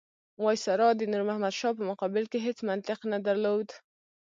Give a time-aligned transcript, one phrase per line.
[0.43, 3.67] وایسرا د نور محمد شاه په مقابل کې هېڅ منطق نه درلود.